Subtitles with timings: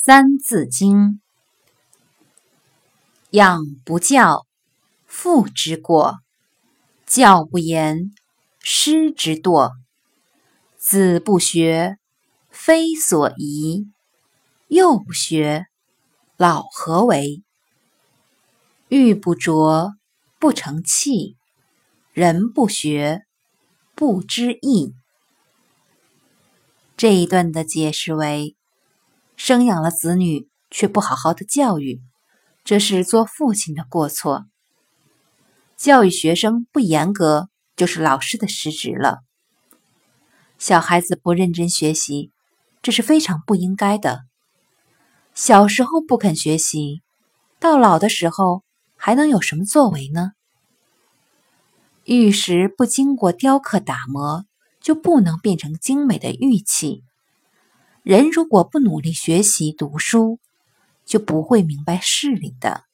[0.00, 1.20] 三字经：
[3.30, 4.46] 养不教，
[5.06, 6.18] 父之过；
[7.04, 8.12] 教不严，
[8.60, 9.72] 师之惰。
[10.76, 11.98] 子不学，
[12.48, 13.88] 非所宜；
[14.68, 15.66] 幼不学，
[16.36, 17.42] 老何为？
[18.86, 19.94] 玉不琢，
[20.38, 21.34] 不成器；
[22.12, 23.22] 人不学，
[23.96, 24.94] 不知义。
[26.96, 28.57] 这一段的解释为。
[29.38, 32.02] 生养了子女，却不好好的教育，
[32.64, 34.46] 这是做父亲的过错。
[35.76, 39.20] 教育学生不严格，就是老师的失职了。
[40.58, 42.32] 小孩子不认真学习，
[42.82, 44.24] 这是非常不应该的。
[45.34, 47.02] 小时候不肯学习，
[47.60, 48.64] 到老的时候
[48.96, 50.32] 还能有什么作为呢？
[52.06, 54.46] 玉石不经过雕刻打磨，
[54.80, 57.04] 就不能变成精美的玉器。
[58.08, 60.38] 人如果不努力学习读书，
[61.04, 62.84] 就不会明白事理的。